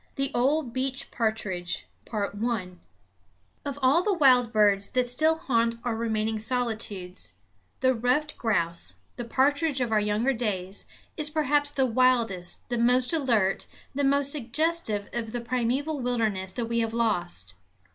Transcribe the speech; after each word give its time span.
THE 0.15 0.31
OL' 0.33 0.63
BEECH 0.63 1.11
PA'TRIDGE 1.11 1.85
Of 2.11 3.79
all 3.83 4.01
the 4.01 4.15
wild 4.19 4.51
birds 4.51 4.89
that 4.89 5.07
still 5.07 5.35
haunt 5.37 5.75
our 5.83 5.95
remaining 5.95 6.39
solitudes, 6.39 7.35
the 7.81 7.93
ruffed 7.93 8.35
grouse 8.35 8.95
the 9.17 9.25
pa'tridge 9.25 9.79
of 9.79 9.91
our 9.91 9.99
younger 9.99 10.33
days 10.33 10.87
is 11.17 11.29
perhaps 11.29 11.69
the 11.69 11.85
wildest, 11.85 12.67
the 12.69 12.79
most 12.79 13.13
alert, 13.13 13.67
the 13.93 14.03
most 14.03 14.31
suggestive 14.31 15.07
of 15.13 15.33
the 15.33 15.39
primeval 15.41 15.99
wilderness 15.99 16.51
that 16.53 16.65
we 16.65 16.79
have 16.79 16.95
lost. 16.95 17.53